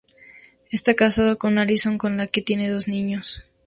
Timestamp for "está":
0.71-0.95